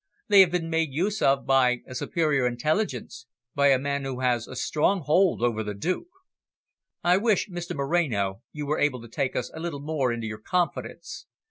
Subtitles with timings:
[0.29, 4.47] They have been made use of by a superior intelligence, by a man who has
[4.47, 6.07] a strong hold over the Duke."
[7.03, 10.39] "I wish, Mr Moreno, you were able to take us a little more into your
[10.41, 11.27] confidence.